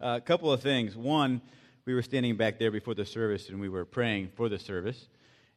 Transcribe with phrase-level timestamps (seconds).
[0.00, 0.96] Uh, a couple of things.
[0.96, 1.42] One,
[1.84, 5.08] we were standing back there before the service and we were praying for the service.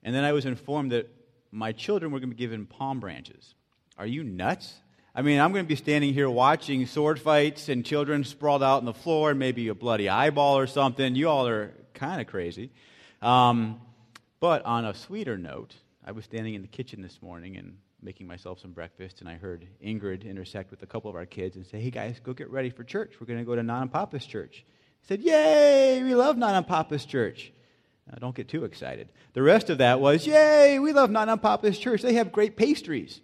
[0.04, 1.10] And then I was informed that
[1.52, 3.56] my children were going to be given palm branches.
[3.98, 4.74] Are you nuts?
[5.16, 8.80] I mean, I'm going to be standing here watching sword fights and children sprawled out
[8.80, 11.16] on the floor and maybe a bloody eyeball or something.
[11.16, 12.70] You all are kind of crazy.
[13.22, 13.80] Um,
[14.42, 15.74] but on a sweeter note,
[16.06, 19.36] I was standing in the kitchen this morning and making myself some breakfast, and I
[19.36, 22.50] heard Ingrid intersect with a couple of our kids and say, Hey guys, go get
[22.50, 23.14] ready for church.
[23.20, 24.66] We're going to go to Non and Papa's church.
[25.04, 27.52] I said, Yay, we love Non and Papa's church.
[28.08, 29.10] Now, don't get too excited.
[29.34, 32.02] The rest of that was, Yay, we love Non and Papa's church.
[32.02, 33.22] They have great pastries.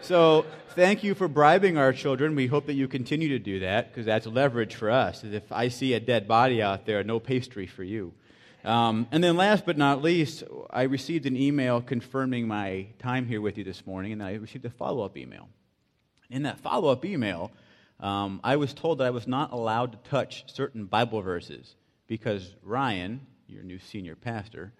[0.00, 2.34] so thank you for bribing our children.
[2.34, 5.24] We hope that you continue to do that because that's leverage for us.
[5.24, 8.14] If I see a dead body out there, no pastry for you.
[8.64, 13.40] Um, and then, last but not least, I received an email confirming my time here
[13.40, 15.48] with you this morning, and I received a follow up email.
[16.28, 17.52] In that follow up email,
[18.00, 21.74] um, I was told that I was not allowed to touch certain Bible verses
[22.06, 24.72] because Ryan, your new senior pastor,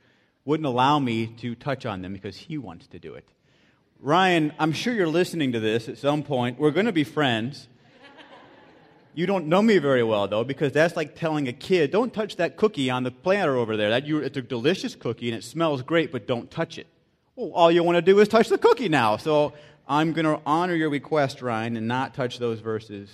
[0.44, 3.28] wouldn't allow me to touch on them because he wants to do it.
[4.00, 6.58] Ryan, I'm sure you're listening to this at some point.
[6.58, 7.68] We're going to be friends.
[9.18, 12.36] You don't know me very well, though, because that's like telling a kid, don't touch
[12.36, 13.90] that cookie on the platter over there.
[13.90, 16.86] That you, it's a delicious cookie and it smells great, but don't touch it.
[17.34, 19.16] Well, all you want to do is touch the cookie now.
[19.16, 19.54] So
[19.88, 23.10] I'm going to honor your request, Ryan, and not touch those verses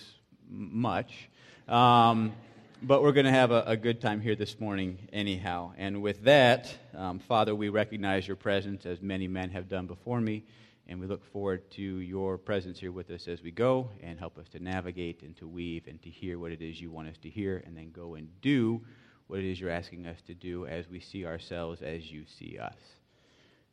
[0.51, 1.31] much.
[1.69, 2.35] Um,
[2.83, 5.73] but we're going to have a, a, good time here this morning, anyhow.
[5.79, 10.21] And with that, um, Father, we recognize your presence as many men have done before
[10.21, 10.45] me.
[10.87, 14.37] And we look forward to your presence here with us as we go and help
[14.37, 17.17] us to navigate and to weave and to hear what it is you want us
[17.23, 18.83] to hear and then go and do
[19.27, 22.59] what it is you're asking us to do as we see ourselves as you see
[22.59, 22.77] us.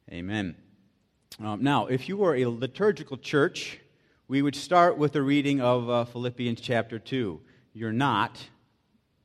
[0.09, 0.55] Amen.
[1.39, 3.79] Um, now, if you were a liturgical church,
[4.27, 7.41] we would start with a reading of uh, Philippians chapter 2.
[7.73, 8.37] You're not,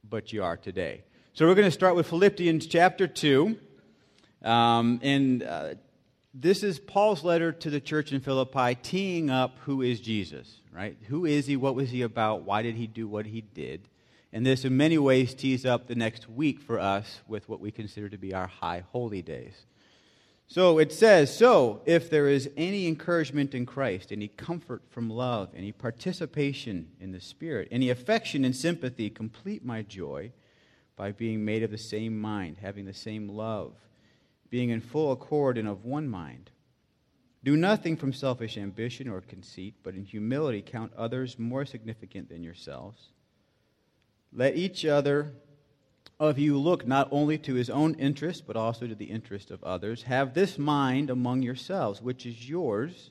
[0.08, 1.04] but you are today.
[1.34, 3.58] So we're going to start with Philippians chapter 2.
[4.42, 5.74] Um, and uh,
[6.38, 10.96] this is Paul's letter to the church in Philippi, teeing up who is Jesus, right?
[11.08, 11.56] Who is he?
[11.56, 12.42] What was he about?
[12.42, 13.88] Why did he do what he did?
[14.34, 17.70] And this, in many ways, tees up the next week for us with what we
[17.70, 19.64] consider to be our high holy days.
[20.46, 25.48] So it says, So, if there is any encouragement in Christ, any comfort from love,
[25.56, 30.32] any participation in the Spirit, any affection and sympathy, complete my joy
[30.96, 33.72] by being made of the same mind, having the same love
[34.50, 36.50] being in full accord and of one mind.
[37.44, 42.42] Do nothing from selfish ambition or conceit, but in humility count others more significant than
[42.42, 43.10] yourselves.
[44.32, 45.32] Let each other
[46.18, 49.62] of you look not only to his own interest, but also to the interest of
[49.62, 50.02] others.
[50.04, 53.10] Have this mind among yourselves, which is yours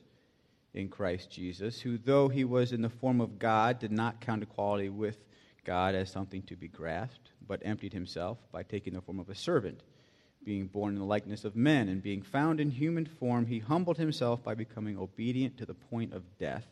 [0.74, 4.42] in Christ Jesus, who, though he was in the form of God, did not count
[4.42, 5.16] equality with
[5.64, 9.34] God as something to be grasped, but emptied himself by taking the form of a
[9.34, 9.82] servant
[10.46, 13.98] being born in the likeness of men, and being found in human form, he humbled
[13.98, 16.64] himself by becoming obedient to the point of death,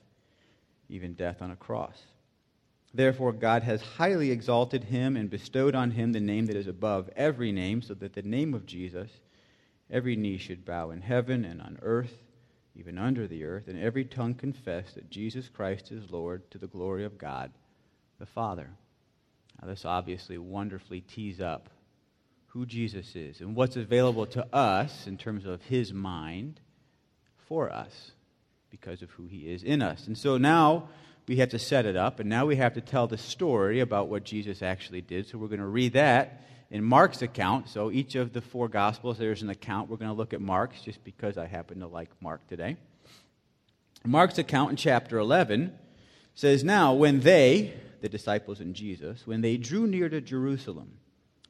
[0.89, 2.01] even death on a cross.
[2.95, 7.11] Therefore, God has highly exalted him and bestowed on him the name that is above
[7.17, 9.11] every name, so that the name of Jesus,
[9.91, 12.23] every knee should bow in heaven and on earth,
[12.77, 16.69] even under the earth, and every tongue confess that Jesus Christ is Lord to the
[16.69, 17.51] glory of God
[18.21, 18.71] the Father.
[19.61, 21.69] Now, this obviously wonderfully tees up
[22.55, 26.61] who Jesus is and what's available to us in terms of his mind
[27.49, 28.13] for us
[28.71, 30.07] because of who he is in us.
[30.07, 30.89] And so now
[31.27, 34.09] we have to set it up, and now we have to tell the story about
[34.09, 35.27] what Jesus actually did.
[35.27, 37.69] So we're going to read that in Mark's account.
[37.71, 39.91] So each of the four Gospels, there's an account.
[39.91, 42.77] We're going to look at Mark's just because I happen to like Mark today.
[44.05, 45.77] Mark's account in chapter 11
[46.35, 50.99] says, Now, when they, the disciples and Jesus, when they drew near to Jerusalem,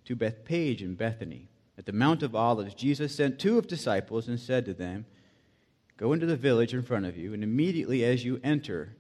[0.05, 1.49] to Bethphage and Bethany.
[1.77, 5.07] At the Mount of Olives, Jesus sent two of disciples and said to them,
[5.97, 8.97] Go into the village in front of you, and immediately as you enter,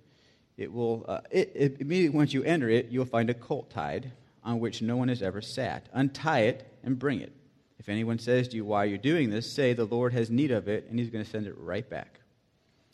[0.57, 4.13] it will, uh, it, it, immediately once you enter it, you'll find a colt tied
[4.45, 5.89] on which no one has ever sat.
[5.93, 7.33] Untie it and bring it.
[7.79, 9.51] If anyone says to you, Why are you doing this?
[9.51, 12.21] say, The Lord has need of it, and he's going to send it right back.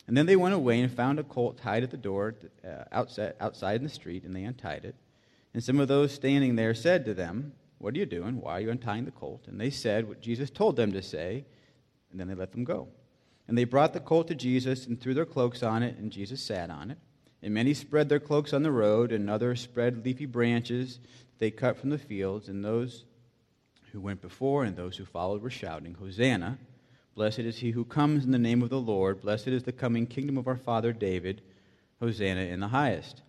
[0.07, 2.35] And then they went away and found a colt tied at the door
[2.65, 4.95] uh, outside, outside in the street, and they untied it.
[5.53, 8.39] And some of those standing there said to them, what are you doing?
[8.39, 9.45] Why are you untying the colt?
[9.47, 11.45] And they said what Jesus told them to say,
[12.11, 12.87] and then they let them go.
[13.47, 16.41] And they brought the colt to Jesus and threw their cloaks on it, and Jesus
[16.41, 16.97] sat on it.
[17.41, 20.99] And many spread their cloaks on the road, and others spread leafy branches
[21.39, 22.49] they cut from the fields.
[22.49, 23.05] And those
[23.91, 26.59] who went before and those who followed were shouting, Hosanna!
[27.15, 29.21] Blessed is he who comes in the name of the Lord.
[29.21, 31.41] Blessed is the coming kingdom of our father David.
[31.99, 33.21] Hosanna in the highest.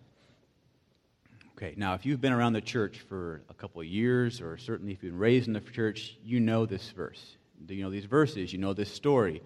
[1.57, 4.93] Okay, now if you've been around the church for a couple of years, or certainly
[4.93, 7.37] if you've been raised in the church, you know this verse.
[7.67, 9.41] You know these verses, you know this story.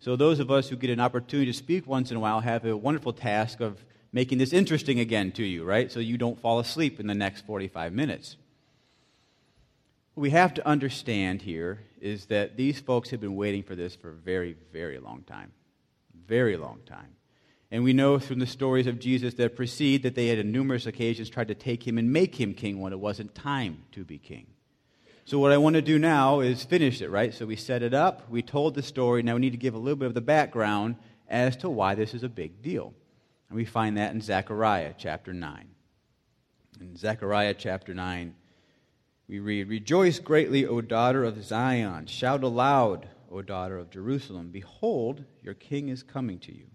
[0.00, 2.66] So, those of us who get an opportunity to speak once in a while have
[2.66, 3.82] a wonderful task of
[4.14, 5.90] making this interesting again to you, right?
[5.90, 8.36] So you don't fall asleep in the next 45 minutes.
[10.14, 13.96] What we have to understand here is that these folks have been waiting for this
[13.96, 15.52] for a very, very long time.
[16.28, 17.16] Very long time.
[17.74, 20.86] And we know from the stories of Jesus that precede that they had on numerous
[20.86, 24.16] occasions tried to take him and make him king when it wasn't time to be
[24.16, 24.46] king.
[25.24, 27.34] So, what I want to do now is finish it, right?
[27.34, 29.78] So, we set it up, we told the story, now we need to give a
[29.78, 30.94] little bit of the background
[31.28, 32.94] as to why this is a big deal.
[33.48, 35.66] And we find that in Zechariah chapter 9.
[36.80, 38.36] In Zechariah chapter 9,
[39.26, 42.06] we read, Rejoice greatly, O daughter of Zion.
[42.06, 44.50] Shout aloud, O daughter of Jerusalem.
[44.52, 46.66] Behold, your king is coming to you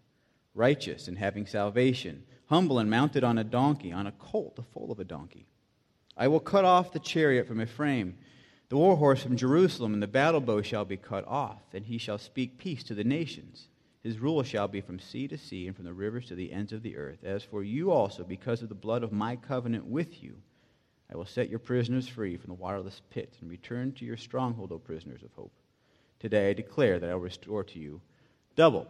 [0.59, 4.91] righteous and having salvation, humble and mounted on a donkey, on a colt, the foal
[4.91, 5.47] of a donkey.
[6.17, 8.17] I will cut off the chariot from Ephraim,
[8.67, 11.97] the war horse from Jerusalem, and the battle bow shall be cut off, and he
[11.97, 13.69] shall speak peace to the nations.
[14.03, 16.73] His rule shall be from sea to sea and from the rivers to the ends
[16.73, 17.23] of the earth.
[17.23, 20.35] As for you also, because of the blood of my covenant with you,
[21.11, 24.73] I will set your prisoners free from the waterless pit and return to your stronghold,
[24.73, 25.53] O prisoners of hope.
[26.19, 28.01] Today I declare that I will restore to you
[28.55, 28.87] double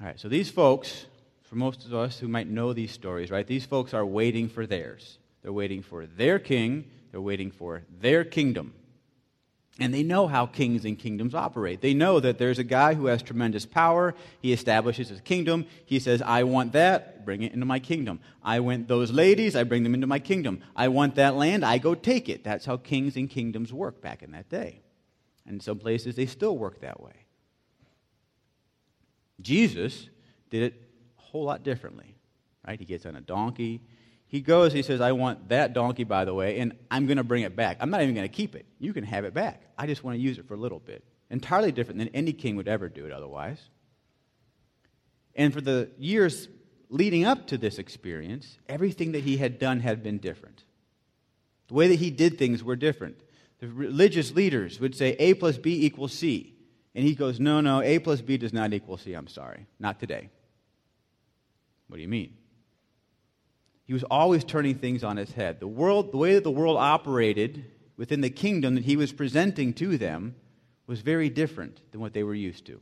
[0.00, 1.06] all right, so these folks,
[1.44, 4.66] for most of us who might know these stories, right, these folks are waiting for
[4.66, 5.18] theirs.
[5.42, 8.74] They're waiting for their king, they're waiting for their kingdom.
[9.78, 11.82] And they know how kings and kingdoms operate.
[11.82, 14.14] They know that there's a guy who has tremendous power.
[14.40, 15.66] He establishes his kingdom.
[15.84, 18.20] He says, I want that, bring it into my kingdom.
[18.42, 20.62] I want those ladies, I bring them into my kingdom.
[20.74, 22.42] I want that land, I go take it.
[22.42, 24.80] That's how kings and kingdoms work back in that day.
[25.46, 27.25] And in some places, they still work that way.
[29.40, 30.08] Jesus
[30.50, 30.82] did it
[31.18, 32.16] a whole lot differently,
[32.66, 32.78] right?
[32.78, 33.82] He gets on a donkey.
[34.26, 37.24] He goes, he says, I want that donkey, by the way, and I'm going to
[37.24, 37.76] bring it back.
[37.80, 38.66] I'm not even going to keep it.
[38.78, 39.62] You can have it back.
[39.78, 41.04] I just want to use it for a little bit.
[41.30, 43.60] Entirely different than any king would ever do it otherwise.
[45.34, 46.48] And for the years
[46.88, 50.64] leading up to this experience, everything that he had done had been different.
[51.68, 53.20] The way that he did things were different.
[53.58, 56.55] The religious leaders would say A plus B equals C.
[56.96, 59.12] And he goes, No, no, A plus B does not equal C.
[59.12, 59.66] I'm sorry.
[59.78, 60.30] Not today.
[61.88, 62.34] What do you mean?
[63.84, 65.60] He was always turning things on his head.
[65.60, 67.66] The world, the way that the world operated
[67.98, 70.34] within the kingdom that he was presenting to them
[70.86, 72.80] was very different than what they were used to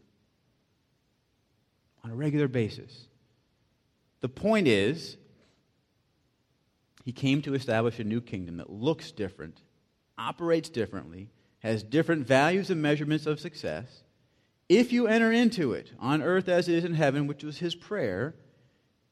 [2.05, 3.09] on a regular basis.
[4.21, 5.17] The point is,
[7.05, 9.61] he came to establish a new kingdom that looks different,
[10.17, 14.04] operates differently, has different values and measurements of success,
[14.69, 17.75] if you enter into it, on earth as it is in heaven, which was his
[17.75, 18.35] prayer,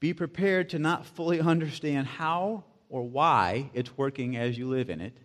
[0.01, 5.01] be prepared to not fully understand how or why it's working as you live in
[5.01, 5.17] it.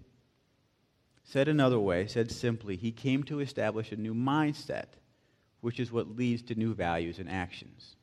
[1.24, 4.86] Said another way, said simply, he came to establish a new mindset,
[5.60, 7.96] which is what leads to new values and actions.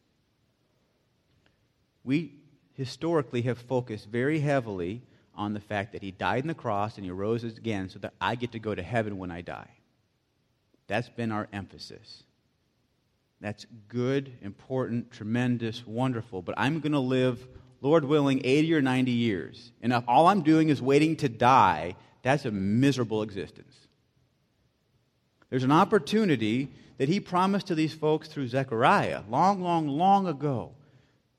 [2.05, 2.35] We
[2.75, 5.03] historically have focused very heavily
[5.35, 8.13] on the fact that he died on the cross and he rose again so that
[8.21, 9.71] I get to go to heaven when I die.
[10.87, 12.23] That's been our emphasis.
[13.41, 16.43] That's good, important, tremendous, wonderful.
[16.43, 17.47] But I'm going to live,
[17.81, 19.73] Lord willing, 80 or 90 years.
[19.83, 23.75] And if all I'm doing is waiting to die, that's a miserable existence.
[25.51, 30.73] There's an opportunity that he promised to these folks through Zechariah long, long, long ago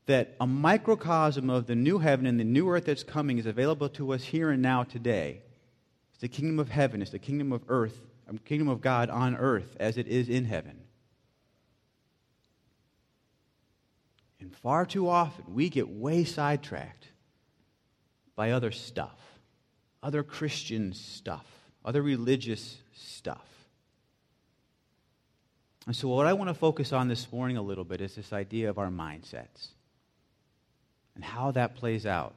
[0.05, 3.89] that a microcosm of the new heaven and the new earth that's coming is available
[3.89, 5.41] to us here and now today.
[6.11, 9.35] It's the kingdom of heaven, it's the kingdom of earth Um, kingdom of God on
[9.35, 10.81] earth as it is in heaven.
[14.39, 17.07] And far too often, we get way sidetracked
[18.35, 19.19] by other stuff,
[20.03, 21.45] other Christian stuff,
[21.83, 23.47] other religious stuff.
[25.87, 28.33] And so, what I want to focus on this morning a little bit is this
[28.33, 29.69] idea of our mindsets
[31.13, 32.33] and how that plays out.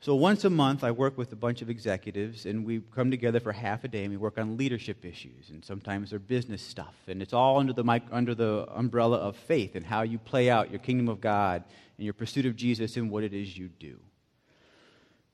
[0.00, 3.40] So once a month, I work with a bunch of executives, and we come together
[3.40, 6.94] for half a day, and we work on leadership issues, and sometimes they're business stuff,
[7.08, 10.48] and it's all under the mic- under the umbrella of faith and how you play
[10.48, 11.64] out your kingdom of God
[11.96, 13.98] and your pursuit of Jesus and what it is you do.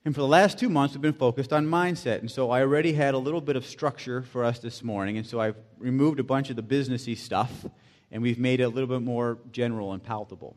[0.07, 2.95] And for the last two months, we've been focused on mindset, and so I already
[2.95, 6.25] had a little bit of structure for us this morning, and so I've removed a
[6.25, 7.67] bunch of the businessy stuff,
[8.11, 10.57] and we've made it a little bit more general and palatable.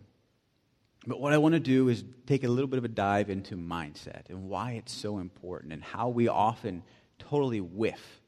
[1.06, 3.56] But what I want to do is take a little bit of a dive into
[3.56, 6.84] mindset and why it's so important and how we often
[7.20, 8.22] totally whiff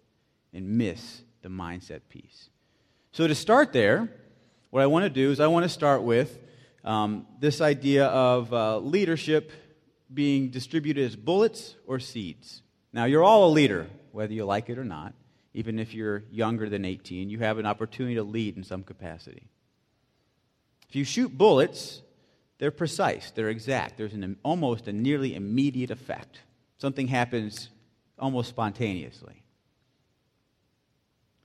[0.54, 2.50] and miss the mindset piece.
[3.12, 4.10] So, to start there,
[4.70, 6.38] what I want to do is I want to start with
[6.84, 9.52] um, this idea of uh, leadership
[10.14, 12.62] being distributed as bullets or seeds.
[12.94, 15.14] Now, you're all a leader, whether you like it or not.
[15.54, 19.50] Even if you're younger than 18, you have an opportunity to lead in some capacity.
[20.88, 22.02] If you shoot bullets,
[22.60, 23.98] they're precise, they're exact.
[23.98, 26.42] There's an, almost a nearly immediate effect.
[26.78, 27.70] Something happens
[28.20, 29.44] almost spontaneously.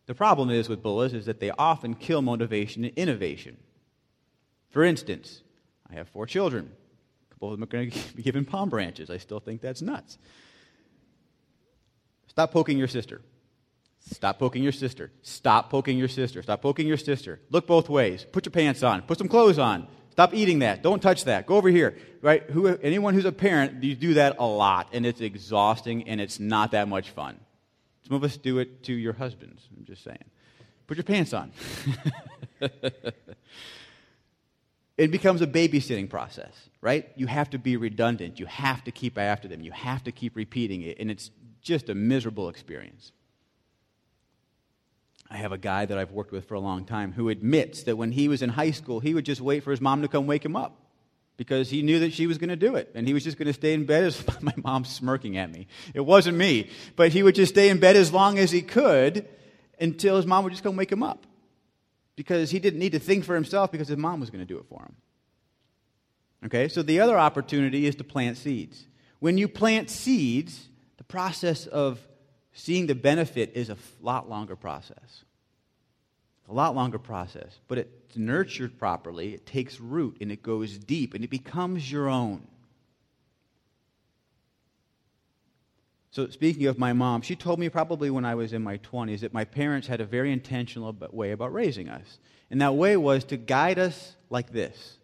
[0.07, 3.57] The problem is with bullets is that they often kill motivation and innovation.
[4.71, 5.43] For instance,
[5.89, 6.71] I have four children.
[7.31, 9.09] A couple of them are going to be given palm branches.
[9.09, 10.19] I still think that's nuts.
[12.27, 13.23] Stop poking your sister.
[14.11, 15.13] Stop poking your sister.
[15.23, 16.43] Stop poking your sister.
[16.43, 17.41] Stop poking your sister.
[17.49, 18.27] Look both ways.
[18.31, 19.03] Put your pants on.
[19.03, 19.87] Put some clothes on.
[20.15, 20.81] Stop eating that.
[20.81, 21.45] Don't touch that.
[21.45, 21.99] Go over here.
[22.23, 22.45] Right?
[22.51, 26.39] Who, anyone who's a parent, you do that a lot, and it's exhausting and it's
[26.39, 27.37] not that much fun.
[28.07, 29.67] Some of us do it to your husbands.
[29.77, 30.23] I'm just saying.
[30.87, 31.51] Put your pants on.
[34.97, 37.11] it becomes a babysitting process, right?
[37.17, 38.39] You have to be redundant.
[38.39, 39.63] You have to keep after them.
[39.63, 43.11] You have to keep repeating it, and it's just a miserable experience.
[45.35, 47.97] I have a guy that I've worked with for a long time who admits that
[47.97, 50.29] when he was in high school, he would just wait for his mom to come
[50.29, 50.77] wake him up
[51.37, 52.93] because he knew that she was going to do it.
[52.95, 55.67] And he was just going to stay in bed as my mom's smirking at me.
[55.93, 56.71] It wasn't me.
[56.95, 59.27] But he would just stay in bed as long as he could
[59.81, 61.27] until his mom would just come wake him up.
[62.15, 64.59] Because he didn't need to think for himself because his mom was going to do
[64.59, 64.95] it for him.
[66.47, 68.87] Okay, so the other opportunity is to plant seeds.
[69.19, 71.99] When you plant seeds, the process of
[72.55, 75.25] seeing the benefit is a lot longer process.
[76.49, 77.59] A lot longer process.
[77.69, 82.09] But it's nurtured properly, it takes root and it goes deep and it becomes your
[82.09, 82.47] own.
[86.11, 89.21] So, speaking of my mom, she told me probably when I was in my 20s
[89.21, 92.19] that my parents had a very intentional way about raising us.
[92.53, 94.99] And that way was to guide us like this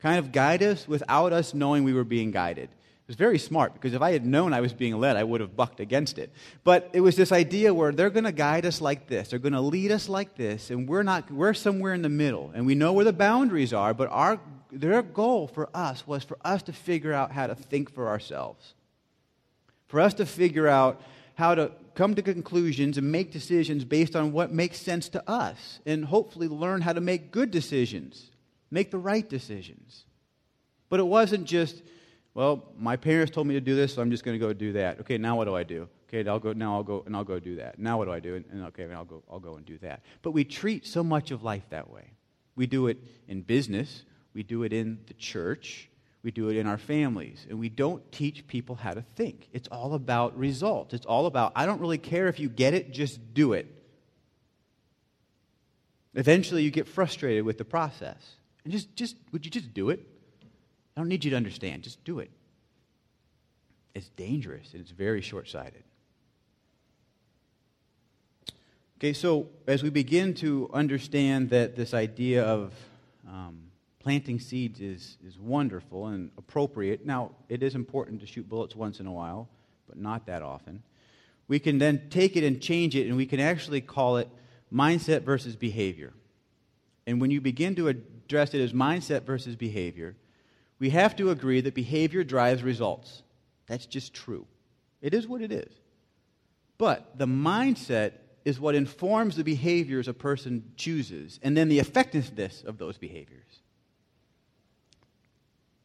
[0.00, 2.70] kind of guide us without us knowing we were being guided
[3.10, 5.56] was very smart because if I had known I was being led, I would have
[5.56, 6.30] bucked against it.
[6.62, 9.52] But it was this idea where they're going to guide us like this, they're going
[9.52, 12.76] to lead us like this, and we're not we're somewhere in the middle, and we
[12.76, 13.92] know where the boundaries are.
[13.94, 14.38] But our
[14.70, 18.74] their goal for us was for us to figure out how to think for ourselves,
[19.88, 21.02] for us to figure out
[21.34, 25.80] how to come to conclusions and make decisions based on what makes sense to us,
[25.84, 28.30] and hopefully learn how to make good decisions,
[28.70, 30.04] make the right decisions.
[30.88, 31.82] But it wasn't just
[32.34, 34.72] well, my parents told me to do this, so I'm just going to go do
[34.74, 35.00] that.
[35.00, 35.88] Okay, now what do I do?
[36.08, 36.52] Okay, I'll go.
[36.52, 37.78] Now I'll go and I'll go do that.
[37.78, 38.34] Now what do I do?
[38.36, 39.22] And, and okay, I'll go.
[39.30, 40.02] I'll go and do that.
[40.22, 42.12] But we treat so much of life that way.
[42.56, 44.04] We do it in business.
[44.34, 45.88] We do it in the church.
[46.22, 47.46] We do it in our families.
[47.48, 49.48] And we don't teach people how to think.
[49.52, 50.94] It's all about results.
[50.94, 53.66] It's all about, I don't really care if you get it, just do it.
[56.14, 58.34] Eventually, you get frustrated with the process.
[58.64, 60.06] And just, just would you just do it?
[61.00, 61.82] I don't need you to understand.
[61.82, 62.30] Just do it.
[63.94, 65.82] It's dangerous and it's very short sighted.
[68.98, 72.74] Okay, so as we begin to understand that this idea of
[73.26, 73.62] um,
[73.98, 79.00] planting seeds is, is wonderful and appropriate, now it is important to shoot bullets once
[79.00, 79.48] in a while,
[79.88, 80.82] but not that often.
[81.48, 84.28] We can then take it and change it, and we can actually call it
[84.70, 86.12] mindset versus behavior.
[87.06, 90.14] And when you begin to address it as mindset versus behavior,
[90.80, 93.22] we have to agree that behavior drives results.
[93.66, 94.46] That's just true.
[95.00, 95.72] It is what it is.
[96.78, 98.12] But the mindset
[98.44, 103.60] is what informs the behaviors a person chooses, and then the effectiveness of those behaviors.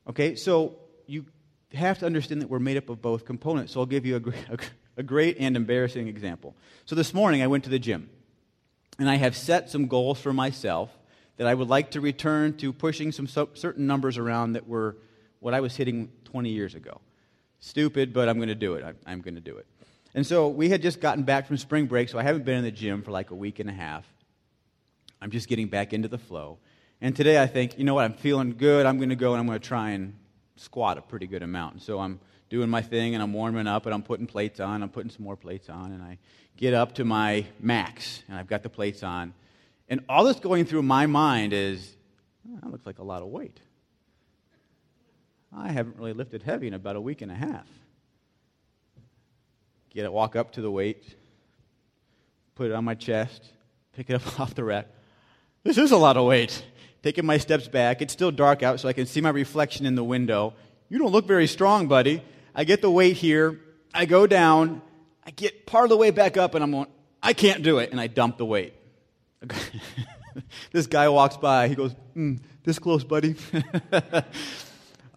[0.08, 1.26] Okay, so you
[1.74, 3.74] have to understand that we're made up of both components.
[3.74, 4.16] So I'll give you
[4.50, 4.58] a,
[4.98, 6.56] a great and embarrassing example.
[6.86, 8.10] So this morning I went to the gym,
[8.98, 10.90] and I have set some goals for myself
[11.38, 14.98] that I would like to return to pushing some certain numbers around that were
[15.40, 17.02] what I was hitting 20 years ago.
[17.60, 18.84] Stupid, but I'm going to do it.
[18.84, 19.66] I, I'm going to do it.
[20.14, 22.64] And so we had just gotten back from spring break, so I haven't been in
[22.64, 24.06] the gym for like a week and a half.
[25.22, 26.58] I'm just getting back into the flow.
[27.02, 28.86] And today I think, you know what, I'm feeling good.
[28.86, 30.16] I'm going to go and I'm going to try and
[30.56, 31.74] squat a pretty good amount.
[31.74, 34.82] And so I'm doing my thing and I'm warming up and I'm putting plates on.
[34.82, 35.92] I'm putting some more plates on.
[35.92, 36.18] And I
[36.56, 39.34] get up to my max and I've got the plates on.
[39.88, 41.96] And all that's going through my mind is,
[42.48, 43.60] oh, that looks like a lot of weight.
[45.56, 47.68] I haven't really lifted heavy in about a week and a half.
[49.90, 51.16] Get it, walk up to the weight,
[52.56, 53.42] put it on my chest,
[53.94, 54.88] pick it up off the rack.
[55.64, 56.64] This is a lot of weight.
[57.02, 58.02] Taking my steps back.
[58.02, 60.54] It's still dark out, so I can see my reflection in the window.
[60.90, 62.24] You don't look very strong, buddy.
[62.54, 63.60] I get the weight here.
[63.94, 64.82] I go down.
[65.26, 66.88] I get part of the way back up, and I'm going,
[67.22, 67.92] I can't do it.
[67.92, 68.75] And I dump the weight.
[70.72, 71.68] this guy walks by.
[71.68, 73.36] He goes, mm, This close, buddy.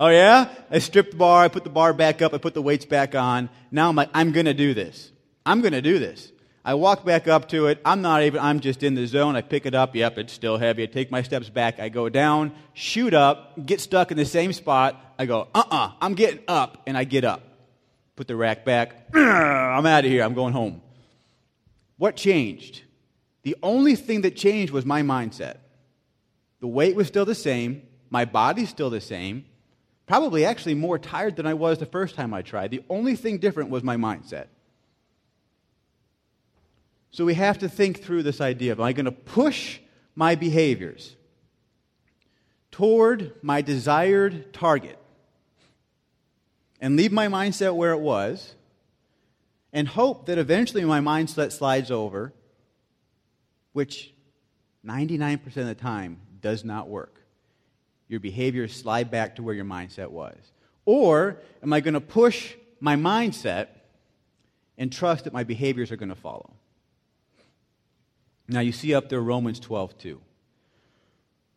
[0.00, 0.49] Oh, yeah?
[0.70, 3.16] I stripped the bar, I put the bar back up, I put the weights back
[3.16, 3.50] on.
[3.73, 5.11] Now I'm like, I'm going to do this.
[5.44, 6.30] I'm going to do this.
[6.64, 7.80] I walk back up to it.
[7.85, 9.35] I'm not even, I'm just in the zone.
[9.35, 9.97] I pick it up.
[9.97, 10.85] Yep, it's still heavy.
[10.85, 11.80] I take my steps back.
[11.80, 15.14] I go down, shoot up, get stuck in the same spot.
[15.18, 16.82] I go, uh uh-uh, uh, i am getting up.
[16.87, 17.42] And I get up.
[18.14, 19.08] Put the rack back.
[19.14, 20.23] I'm out of here.
[20.23, 20.82] I'm going home.
[21.97, 22.82] What changed?
[23.49, 25.57] The only thing that changed was my mindset.
[26.61, 29.47] The weight was still the same, my body's still the same,
[30.05, 32.71] probably actually more tired than I was the first time I tried.
[32.71, 34.49] The only thing different was my mindset.
[37.11, 39.78] So we have to think through this idea of am I going to push
[40.14, 41.17] my behaviors
[42.71, 44.99] toward my desired target
[46.83, 48.57] and leave my mindset where it was
[49.73, 52.35] and hope that eventually my mindset slides over,
[53.73, 54.13] which
[54.85, 57.19] 99% of the time does not work
[58.09, 60.37] your behaviors slide back to where your mindset was?
[60.85, 63.69] Or am I going to push my mindset
[64.79, 66.55] and trust that my behaviors are going to follow?
[68.49, 70.21] Now you see up there Romans 12, 2.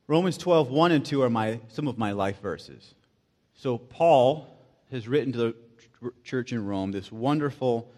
[0.08, 2.94] Romans 12, 1 and 2 are my, some of my life verses.
[3.56, 4.58] So Paul
[4.92, 5.56] has written to the
[6.24, 7.90] church in Rome this wonderful,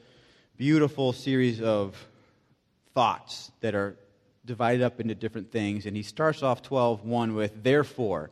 [0.58, 1.98] beautiful series of
[2.94, 3.98] thoughts that are
[4.46, 5.86] divided up into different things.
[5.86, 8.30] And he starts off 12, 1 with, therefore.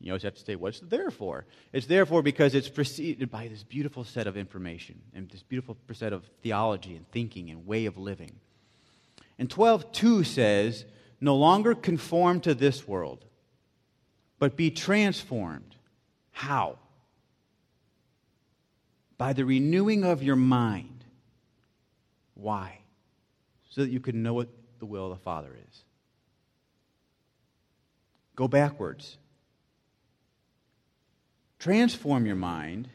[0.00, 1.44] You always have to say, what's there for?
[1.74, 6.14] It's therefore because it's preceded by this beautiful set of information and this beautiful set
[6.14, 8.32] of theology and thinking and way of living.
[9.38, 10.86] And 12.2 says,
[11.20, 13.26] no longer conform to this world,
[14.38, 15.76] but be transformed.
[16.32, 16.78] How?
[19.18, 21.04] By the renewing of your mind.
[22.34, 22.78] Why?
[23.68, 24.48] So that you can know what
[24.80, 25.84] the will of the Father is.
[28.34, 29.18] Go backwards
[31.60, 32.88] transform your mind.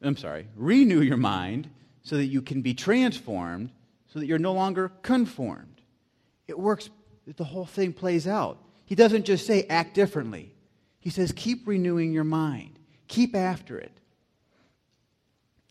[0.00, 1.68] I'm sorry, renew your mind
[2.02, 3.72] so that you can be transformed
[4.06, 5.82] so that you're no longer conformed.
[6.46, 6.88] It works,
[7.26, 8.62] the whole thing plays out.
[8.84, 10.54] He doesn't just say act differently,
[11.00, 12.78] he says keep renewing your mind,
[13.08, 13.92] keep after it.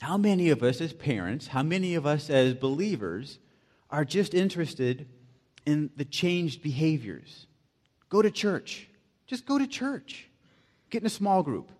[0.01, 3.39] How many of us as parents, how many of us as believers
[3.89, 5.07] are just interested
[5.65, 7.47] in the changed behaviors?
[8.09, 8.87] Go to church.
[9.25, 10.29] Just go to church.
[10.89, 11.71] Get in a small group.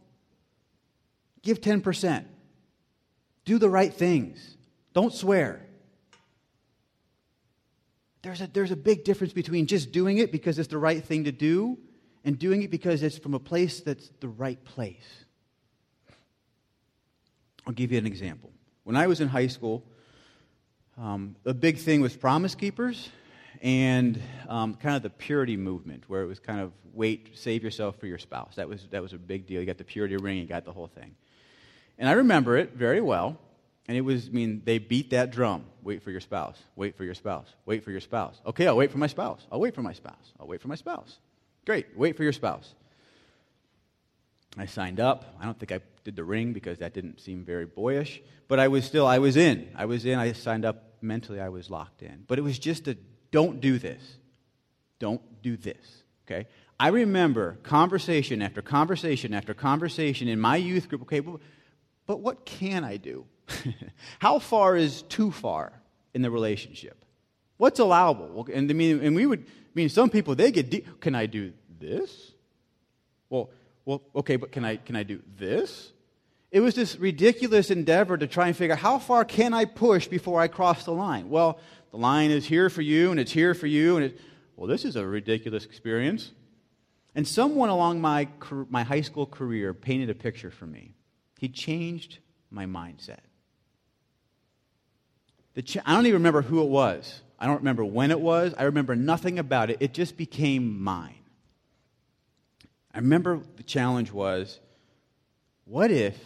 [1.42, 2.26] Give 10%.
[3.46, 4.58] Do the right things.
[4.94, 5.62] Don't swear.
[8.22, 11.26] There's a, there's a big difference between just doing it because it's the right thing
[11.26, 11.78] to do
[12.26, 15.26] and doing it because it's from a place that's the right place.
[17.66, 18.52] I'll give you an example.
[18.84, 19.86] When I was in high school,
[20.98, 23.10] um, a big thing was Promise Keepers
[23.62, 27.98] and um, kind of the purity movement, where it was kind of wait, save yourself
[27.98, 28.56] for your spouse.
[28.56, 29.60] That was, that was a big deal.
[29.60, 31.16] You got the purity ring, you got the whole thing.
[32.00, 33.38] And I remember it very well.
[33.88, 35.64] And it was, I mean, they beat that drum.
[35.82, 36.58] Wait for your spouse.
[36.76, 37.48] Wait for your spouse.
[37.66, 38.42] Wait for your spouse.
[38.46, 39.46] Okay, I'll wait for my spouse.
[39.52, 40.34] I'll wait for my spouse.
[40.40, 41.20] I'll wait for my spouse.
[41.66, 42.74] Great, wait for your spouse.
[44.58, 45.36] I signed up.
[45.40, 48.68] I don't think I did the ring because that didn't seem very boyish, but I
[48.68, 49.70] was still, I was in.
[49.76, 50.18] I was in.
[50.18, 51.40] I signed up mentally.
[51.40, 52.24] I was locked in.
[52.28, 52.98] But it was just a
[53.32, 54.02] don't do this.
[55.00, 56.04] Don't do this.
[56.26, 56.48] Okay?
[56.80, 61.04] I remember conversation after conversation after conversation in my youth group.
[61.04, 61.22] Okay,
[62.06, 63.26] but what can I do?
[64.20, 65.74] How far is too far
[66.14, 67.04] in the relationship?
[67.58, 68.48] What's allowable?
[68.54, 71.02] And I mean, and we would I mean some people they get deep.
[71.02, 72.32] Can I do this?
[73.30, 73.50] Well,
[73.86, 75.92] well, okay, but can I can I do this?
[76.52, 80.08] It was this ridiculous endeavor to try and figure out how far can I push
[80.08, 81.30] before I cross the line.
[81.30, 81.60] Well,
[81.92, 84.20] the line is here for you, and it's here for you, and it,
[84.56, 86.32] well, this is a ridiculous experience.
[87.16, 88.28] And someone along my
[88.70, 90.94] my high school career painted a picture for me.
[91.40, 92.20] He changed
[92.52, 93.20] my mindset.
[95.64, 97.22] Ch- I don't even remember who it was.
[97.40, 98.54] I don't remember when it was.
[98.58, 99.78] I remember nothing about it.
[99.80, 101.24] It just became mine.
[102.94, 104.60] I remember the challenge was
[105.68, 106.18] what if,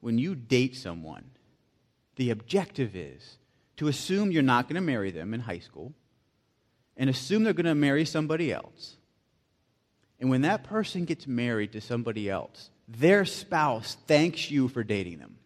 [0.00, 1.30] when you date someone,
[2.16, 3.38] the objective is
[3.76, 5.94] to assume you're not going to marry them in high school
[6.96, 8.96] and assume they're going to marry somebody else?
[10.20, 15.18] And when that person gets married to somebody else, their spouse thanks you for dating
[15.18, 15.36] them.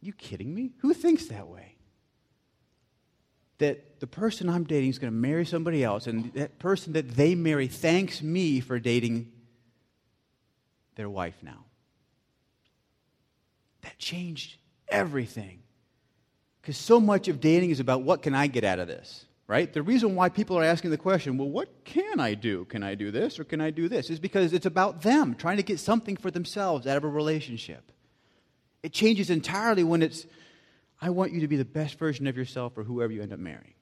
[0.00, 0.72] You kidding me?
[0.78, 1.76] Who thinks that way?
[3.58, 7.10] That the person I'm dating is going to marry somebody else, and that person that
[7.10, 9.32] they marry thanks me for dating
[10.98, 11.64] their wife now.
[13.80, 14.58] That changed
[14.88, 15.60] everything.
[16.60, 19.24] Because so much of dating is about what can I get out of this?
[19.48, 19.72] right?
[19.72, 22.66] The reason why people are asking the question, well, what can I do?
[22.66, 24.10] Can I do this or can I do this?
[24.10, 27.90] Is because it's about them trying to get something for themselves out of a relationship.
[28.82, 30.26] It changes entirely when it's,
[31.00, 33.40] I want you to be the best version of yourself or whoever you end up
[33.40, 33.74] marrying.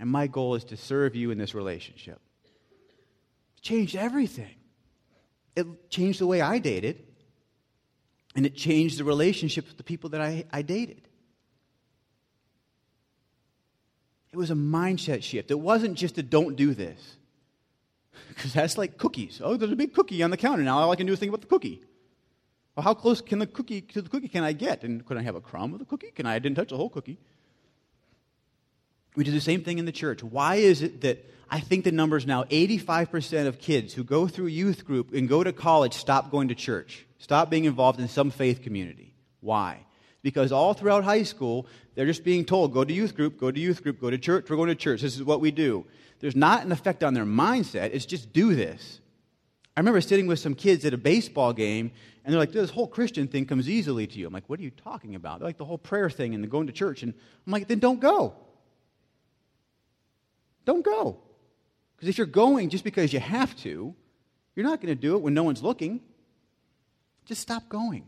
[0.00, 2.20] And my goal is to serve you in this relationship.
[3.58, 4.54] It changed everything.
[5.58, 7.04] It changed the way I dated,
[8.36, 11.02] and it changed the relationships with the people that I, I dated.
[14.32, 15.50] It was a mindset shift.
[15.50, 17.16] It wasn't just a don't do this.
[18.28, 19.40] Because that's like cookies.
[19.42, 20.62] Oh, there's a big cookie on the counter.
[20.62, 21.82] Now all I can do is think about the cookie.
[22.76, 24.84] Well, how close can the cookie to the cookie can I get?
[24.84, 26.12] And could I have a crumb of the cookie?
[26.12, 26.34] Can I?
[26.34, 27.18] I didn't touch the whole cookie.
[29.18, 30.22] We do the same thing in the church.
[30.22, 34.46] Why is it that I think the numbers now 85% of kids who go through
[34.46, 38.30] youth group and go to college stop going to church, stop being involved in some
[38.30, 39.12] faith community?
[39.40, 39.80] Why?
[40.22, 43.58] Because all throughout high school, they're just being told, go to youth group, go to
[43.58, 45.00] youth group, go to church, we're going to church.
[45.00, 45.84] This is what we do.
[46.20, 49.00] There's not an effect on their mindset, it's just do this.
[49.76, 51.90] I remember sitting with some kids at a baseball game,
[52.24, 54.28] and they're like, this whole Christian thing comes easily to you.
[54.28, 55.40] I'm like, what are you talking about?
[55.40, 57.02] They're like the whole prayer thing and the going to church.
[57.02, 57.12] And
[57.44, 58.36] I'm like, then don't go.
[60.68, 61.16] Don't go.
[61.96, 63.94] Because if you're going just because you have to,
[64.54, 66.02] you're not going to do it when no one's looking.
[67.24, 68.04] Just stop going.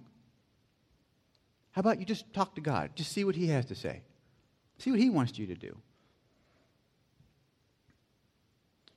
[1.70, 2.90] How about you just talk to God?
[2.94, 4.03] Just see what He has to say.
[4.77, 5.75] See what He wants you to do.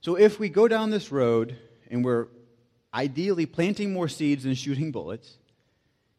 [0.01, 1.57] So if we go down this road
[1.89, 2.27] and we're
[2.93, 5.37] ideally planting more seeds than shooting bullets,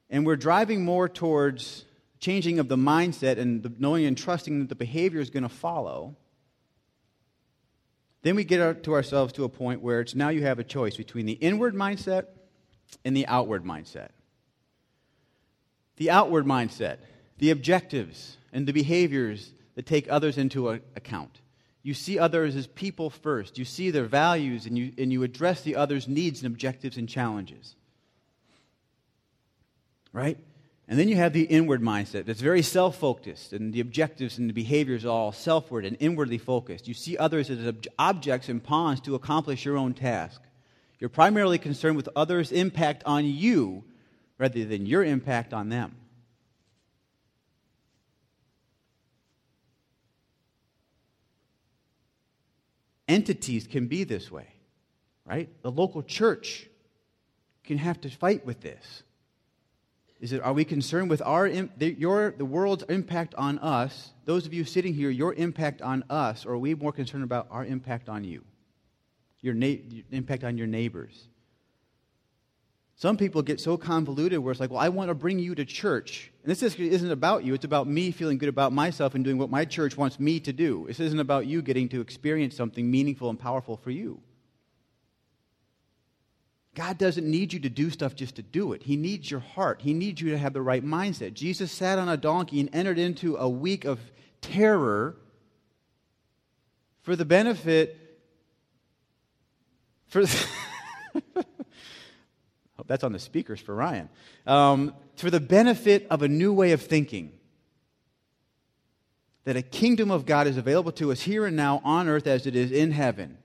[0.08, 1.84] and we're driving more towards
[2.20, 5.50] changing of the mindset and the knowing and trusting that the behavior is going to
[5.50, 6.16] follow,
[8.24, 10.96] then we get to ourselves to a point where it's now you have a choice
[10.96, 12.26] between the inward mindset
[13.04, 14.08] and the outward mindset
[15.96, 16.98] the outward mindset,
[17.38, 21.40] the objectives, and the behaviors that take others into account.
[21.82, 23.58] You see others as people first.
[23.58, 27.08] You see their values and you, and you address the other's needs and objectives and
[27.08, 27.76] challenges.
[30.12, 30.38] Right?
[30.86, 34.50] And then you have the inward mindset that's very self focused, and the objectives and
[34.50, 36.86] the behaviors are all selfward and inwardly focused.
[36.86, 40.42] You see others as ob- objects and pawns to accomplish your own task.
[40.98, 43.84] You're primarily concerned with others' impact on you
[44.36, 45.96] rather than your impact on them.
[53.08, 54.48] Entities can be this way,
[55.26, 55.48] right?
[55.62, 56.66] The local church
[57.64, 59.02] can have to fight with this.
[60.24, 64.54] Is it, are we concerned with our, your, the world's impact on us, those of
[64.54, 68.08] you sitting here, your impact on us, or are we more concerned about our impact
[68.08, 68.42] on you?
[69.42, 69.76] Your na-
[70.10, 71.28] impact on your neighbors?
[72.96, 75.64] Some people get so convoluted where it's like, well, I want to bring you to
[75.66, 76.32] church.
[76.42, 77.52] And this isn't about you.
[77.52, 80.54] It's about me feeling good about myself and doing what my church wants me to
[80.54, 80.86] do.
[80.88, 84.22] This isn't about you getting to experience something meaningful and powerful for you.
[86.74, 88.82] God doesn't need you to do stuff just to do it.
[88.82, 89.80] He needs your heart.
[89.82, 91.34] He needs you to have the right mindset.
[91.34, 94.00] Jesus sat on a donkey and entered into a week of
[94.40, 95.16] terror
[97.02, 98.00] for the benefit
[100.06, 100.24] for
[102.86, 104.08] That's on the speakers for Ryan.
[104.46, 107.32] Um, for the benefit of a new way of thinking.
[109.44, 112.46] That a kingdom of God is available to us here and now on earth as
[112.46, 113.38] it is in heaven.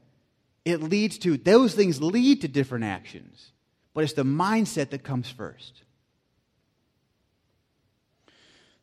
[0.69, 3.51] It leads to, those things lead to different actions,
[3.93, 5.83] but it's the mindset that comes first.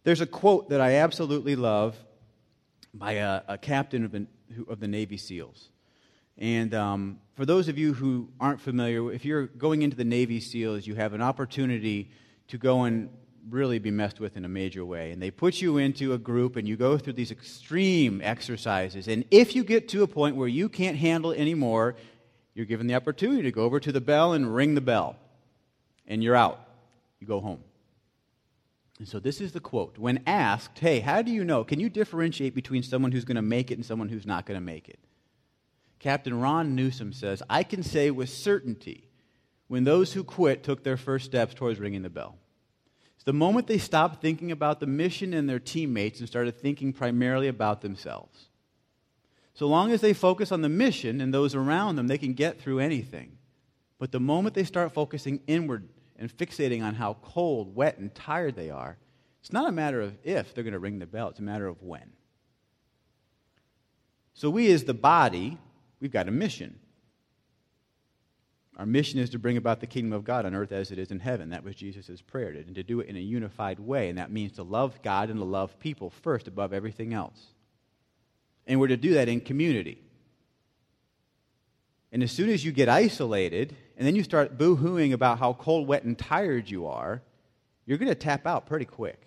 [0.02, 1.96] There's a quote that I absolutely love
[2.92, 4.26] by a, a captain of the,
[4.68, 5.68] of the Navy SEALs.
[6.38, 10.40] And um, for those of you who aren't familiar, if you're going into the Navy
[10.40, 12.10] SEALs, you have an opportunity
[12.48, 13.10] to go and
[13.48, 15.12] really be messed with in a major way.
[15.12, 19.08] And they put you into a group and you go through these extreme exercises.
[19.08, 21.96] And if you get to a point where you can't handle it anymore,
[22.54, 25.16] you're given the opportunity to go over to the bell and ring the bell.
[26.06, 26.60] And you're out.
[27.20, 27.62] You go home.
[28.98, 29.98] And so this is the quote.
[29.98, 31.64] When asked, hey, how do you know?
[31.64, 34.58] Can you differentiate between someone who's going to make it and someone who's not going
[34.58, 34.98] to make it?
[35.98, 39.08] Captain Rob Newson says, I can say with certainty
[39.68, 42.36] when those who quit took their first steps towards ringing the bell.
[43.26, 47.48] The moment they stopped thinking about the mission and their teammates and started thinking primarily
[47.48, 48.46] about themselves.
[49.52, 52.60] So long as they focus on the mission and those around them, they can get
[52.60, 53.36] through anything.
[53.98, 58.54] But the moment they start focusing inward and fixating on how cold, wet, and tired
[58.54, 58.96] they are,
[59.40, 61.66] it's not a matter of if they're going to ring the bell, it's a matter
[61.66, 62.12] of when.
[64.34, 65.58] So, we as the body
[65.98, 66.78] we've got a mission.
[68.76, 71.10] Our mission is to bring about the kingdom of God on earth as it is
[71.10, 71.48] in heaven.
[71.50, 74.10] That was Jesus' prayer, and to do it in a unified way.
[74.10, 77.40] And that means to love God and to love people first above everything else.
[78.66, 80.02] And we're to do that in community.
[82.12, 85.54] And as soon as you get isolated, and then you start boo hooing about how
[85.54, 87.22] cold, wet, and tired you are,
[87.86, 89.22] you're going to tap out pretty quick.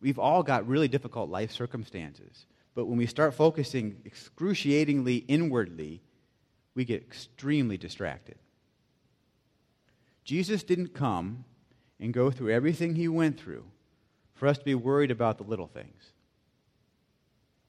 [0.00, 2.46] We've all got really difficult life circumstances.
[2.74, 6.02] But when we start focusing excruciatingly inwardly,
[6.76, 8.36] we get extremely distracted.
[10.22, 11.44] Jesus didn't come
[11.98, 13.64] and go through everything he went through
[14.34, 16.12] for us to be worried about the little things.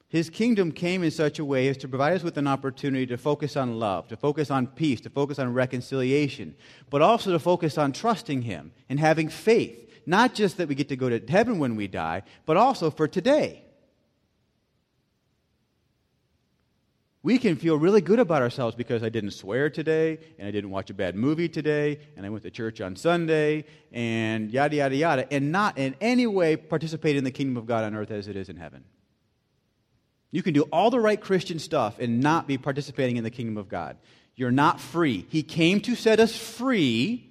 [0.10, 3.18] His kingdom came in such a way as to provide us with an opportunity to
[3.18, 6.56] focus on love, to focus on peace, to focus on reconciliation,
[6.90, 9.84] but also to focus on trusting Him and having faith.
[10.06, 13.08] Not just that we get to go to heaven when we die, but also for
[13.08, 13.67] today.
[17.28, 20.70] We can feel really good about ourselves because I didn't swear today, and I didn't
[20.70, 24.96] watch a bad movie today, and I went to church on Sunday, and yada, yada,
[24.96, 28.30] yada, and not in any way participate in the kingdom of God on earth as
[28.30, 28.86] it is in heaven.
[30.32, 33.58] You can do all the right Christian stuff and not be participating in the kingdom
[33.58, 33.98] of God.
[34.38, 35.26] You're not free.
[35.28, 37.30] He came to set us free,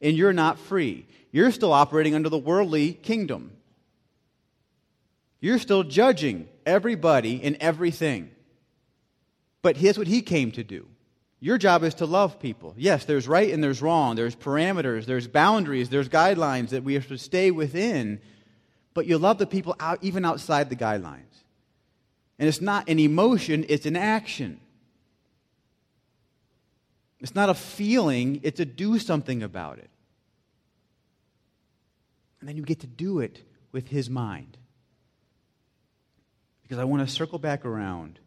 [0.00, 1.06] and you're not free.
[1.30, 3.52] You're still operating under the worldly kingdom.
[5.40, 8.30] You're still judging everybody and everything.
[9.66, 10.86] But here's what he came to do.
[11.40, 12.72] Your job is to love people.
[12.78, 14.14] Yes, there's right and there's wrong.
[14.14, 18.20] There's parameters, there's boundaries, there's guidelines that we have to stay within.
[18.94, 21.42] But you love the people out, even outside the guidelines.
[22.38, 24.60] And it's not an emotion, it's an action.
[27.18, 29.90] It's not a feeling, it's to do something about it.
[32.38, 34.58] And then you get to do it with His mind.
[36.62, 38.20] Because I want to circle back around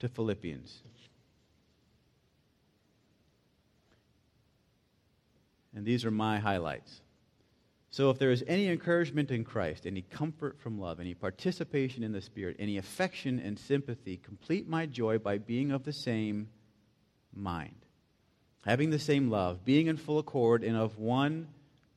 [0.00, 0.82] to Philippians.
[5.74, 7.02] And these are my highlights.
[7.90, 12.12] So, if there is any encouragement in Christ, any comfort from love, any participation in
[12.12, 16.48] the Spirit, any affection and sympathy, complete my joy by being of the same
[17.34, 17.86] mind,
[18.66, 21.48] having the same love, being in full accord and of one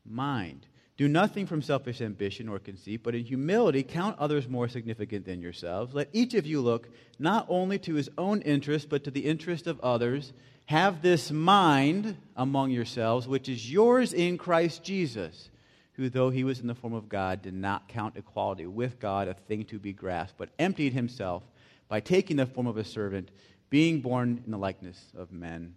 [0.05, 0.65] mind.
[1.01, 5.41] Do nothing from selfish ambition or conceit, but in humility count others more significant than
[5.41, 5.95] yourselves.
[5.95, 9.65] Let each of you look not only to his own interest, but to the interest
[9.65, 10.31] of others.
[10.65, 15.49] Have this mind among yourselves, which is yours in Christ Jesus
[15.93, 19.27] who, though he was in the form of God, did not count equality with God
[19.27, 21.41] a thing to be grasped, but emptied himself
[21.87, 23.31] by taking the form of a servant,
[23.71, 25.73] being born in the likeness of men.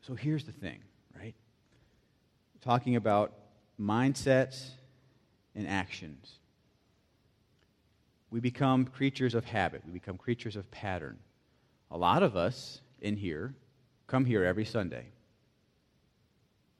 [0.00, 0.78] So here's the thing,
[1.16, 1.34] right?
[2.60, 3.32] Talking about
[3.80, 4.68] mindsets
[5.54, 6.38] and actions.
[8.30, 11.18] We become creatures of habit, we become creatures of pattern.
[11.90, 13.54] A lot of us in here
[14.06, 15.06] come here every Sunday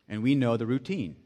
[0.08, 1.16] and we know the routine.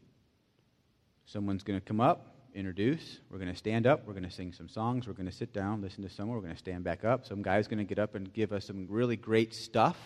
[1.26, 4.52] Someone's going to come up, introduce, we're going to stand up, we're going to sing
[4.52, 7.04] some songs, we're going to sit down, listen to someone, we're going to stand back
[7.04, 7.26] up.
[7.26, 9.96] Some guy's going to get up and give us some really great stuff.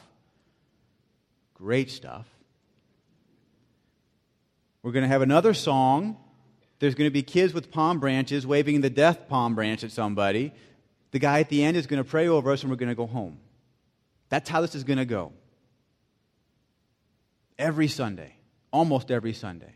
[1.55, 2.27] Great stuff.
[4.83, 6.16] We're going to have another song.
[6.79, 10.53] There's going to be kids with palm branches waving the death palm branch at somebody.
[11.12, 12.95] The guy at the end is going to pray over us and we're going to
[12.95, 13.38] go home.
[14.29, 15.33] That's how this is going to go.
[17.59, 18.37] Every Sunday
[18.73, 19.75] almost every Sunday.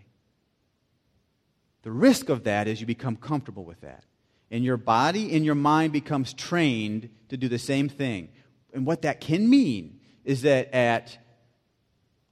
[1.82, 4.04] The risk of that is you become comfortable with that.
[4.50, 8.30] And your body and your mind becomes trained to do the same thing.
[8.72, 11.18] And what that can mean is that at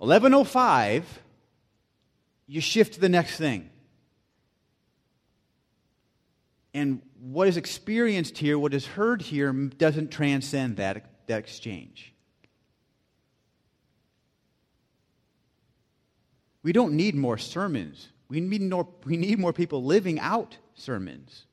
[0.01, 1.03] 11:05
[2.47, 3.71] you shift to the next thing.
[6.75, 12.13] And what is experienced here, what is heard here, doesn't transcend that, that exchange.
[16.63, 18.09] We don't need more sermons.
[18.29, 21.45] We need more, we need more people living out sermons.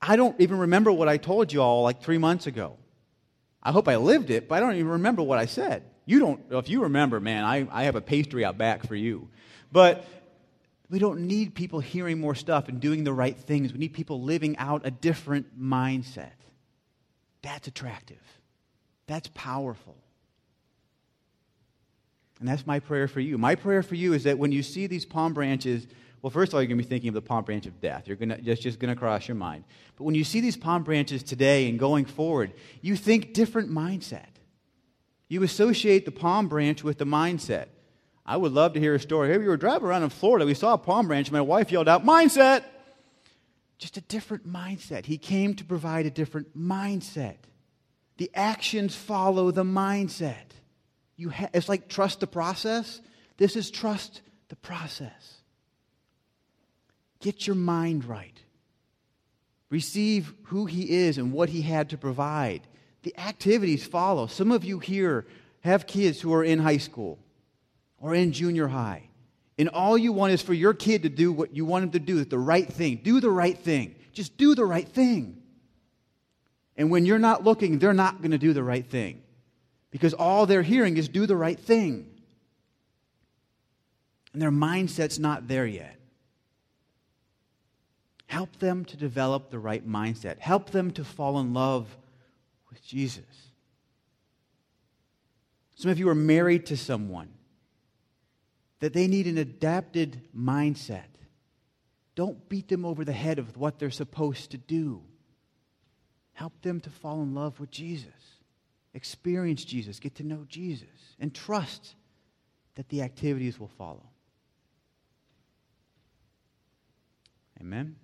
[0.00, 2.76] I don't even remember what I told you all like three months ago.
[3.62, 5.82] I hope I lived it, but I don't even remember what I said.
[6.06, 9.28] You don't, if you remember, man, I, I have a pastry out back for you.
[9.72, 10.06] But
[10.88, 13.72] we don't need people hearing more stuff and doing the right things.
[13.72, 16.30] We need people living out a different mindset.
[17.42, 18.22] That's attractive,
[19.06, 19.96] that's powerful.
[22.38, 23.38] And that's my prayer for you.
[23.38, 25.86] My prayer for you is that when you see these palm branches,
[26.20, 28.06] well, first of all, you're going to be thinking of the palm branch of death.
[28.06, 29.64] You're going to, just, just going to cross your mind.
[29.96, 34.26] But when you see these palm branches today and going forward, you think different mindset.
[35.28, 37.66] You associate the palm branch with the mindset.
[38.24, 39.30] I would love to hear a story.
[39.30, 40.46] Hey, we were driving around in Florida.
[40.46, 41.30] We saw a palm branch.
[41.30, 42.64] My wife yelled out, Mindset!
[43.78, 45.04] Just a different mindset.
[45.04, 47.36] He came to provide a different mindset.
[48.16, 50.46] The actions follow the mindset.
[51.16, 53.00] You ha- it's like trust the process.
[53.36, 55.42] This is trust the process.
[57.20, 58.38] Get your mind right.
[59.68, 62.62] Receive who He is and what He had to provide.
[63.06, 64.26] The activities follow.
[64.26, 65.26] Some of you here
[65.60, 67.20] have kids who are in high school
[68.00, 69.04] or in junior high.
[69.56, 72.00] And all you want is for your kid to do what you want him to
[72.00, 72.96] do, the right thing.
[73.04, 73.94] Do the right thing.
[74.12, 75.40] Just do the right thing.
[76.76, 79.22] And when you're not looking, they're not going to do the right thing
[79.92, 82.10] because all they're hearing is do the right thing.
[84.32, 85.96] And their mindset's not there yet.
[88.26, 90.40] Help them to develop the right mindset.
[90.40, 91.96] Help them to fall in love
[92.76, 93.24] with Jesus.
[95.76, 97.30] Some of you are married to someone
[98.80, 101.08] that they need an adapted mindset.
[102.14, 105.02] Don't beat them over the head with what they're supposed to do.
[106.34, 108.12] Help them to fall in love with Jesus,
[108.92, 111.94] experience Jesus, get to know Jesus, and trust
[112.74, 114.04] that the activities will follow.
[117.58, 117.96] Amen.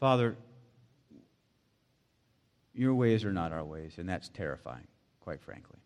[0.00, 0.38] Father,
[2.72, 4.86] your ways are not our ways, and that's terrifying,
[5.20, 5.78] quite frankly.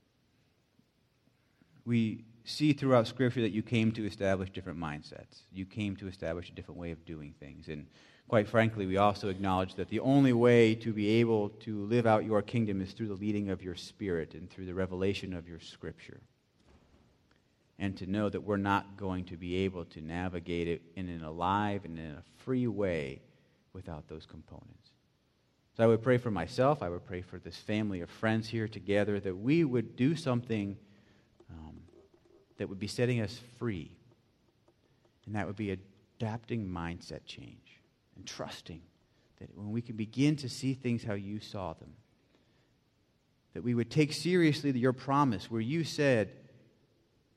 [1.84, 5.42] We see throughout Scripture that you came to establish different mindsets.
[5.52, 7.66] You came to establish a different way of doing things.
[7.66, 7.86] And
[8.28, 12.24] quite frankly, we also acknowledge that the only way to be able to live out
[12.24, 15.60] your kingdom is through the leading of your Spirit and through the revelation of your
[15.60, 16.20] Scripture.
[17.80, 21.24] And to know that we're not going to be able to navigate it in an
[21.24, 23.20] alive and in a free way
[23.74, 24.90] without those components.
[25.76, 28.68] So I would pray for myself, I would pray for this family of friends here
[28.68, 30.76] together that we would do something
[31.50, 31.80] um,
[32.56, 33.90] that would be setting us free.
[35.26, 35.76] And that would be
[36.20, 37.80] adapting mindset change
[38.16, 38.82] and trusting
[39.40, 41.92] that when we can begin to see things how you saw them,
[43.54, 46.30] that we would take seriously your promise where you said,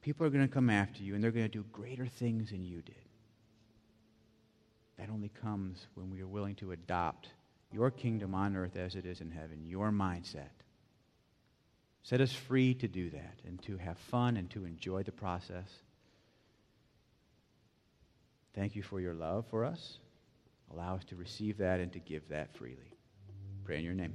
[0.01, 2.63] people are going to come after you and they're going to do greater things than
[2.63, 2.95] you did.
[4.97, 7.29] That only comes when we are willing to adopt
[7.71, 10.49] your kingdom on earth as it is in heaven, your mindset.
[12.03, 15.69] Set us free to do that and to have fun and to enjoy the process.
[18.55, 19.99] Thank you for your love for us.
[20.73, 22.93] Allow us to receive that and to give that freely.
[23.63, 24.13] Pray in your name.